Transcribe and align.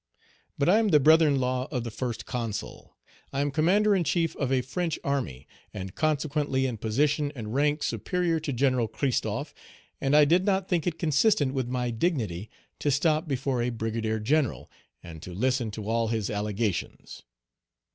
"But 0.57 0.67
I 0.67 0.79
am 0.79 0.87
the 0.87 0.99
brother 0.99 1.27
in 1.27 1.39
law 1.39 1.65
of 1.69 1.83
the 1.83 1.91
First 1.91 2.25
Consul; 2.25 2.97
I 3.31 3.41
am 3.41 3.51
Commander 3.51 3.95
in 3.95 4.03
chief 4.03 4.35
of 4.37 4.51
a 4.51 4.61
French 4.63 4.97
army, 5.03 5.47
and 5.75 5.93
consequently 5.93 6.65
in 6.65 6.77
position 6.77 7.31
and 7.35 7.53
rank 7.53 7.83
superior 7.83 8.39
to 8.39 8.51
General 8.51 8.87
Christophe, 8.87 9.53
and 10.01 10.15
I 10.15 10.25
did 10.25 10.43
not 10.43 10.67
think 10.67 10.87
it 10.87 10.97
consistent 10.97 11.53
with 11.53 11.67
my 11.67 11.91
dignity 11.91 12.49
to 12.79 12.89
stop 12.89 13.27
before 13.27 13.61
a 13.61 13.69
brigadier 13.69 14.19
general, 14.19 14.71
and 15.03 15.21
to 15.21 15.35
listen 15.35 15.69
to 15.69 15.87
all 15.87 16.07
his 16.07 16.31
allegations." 16.31 17.21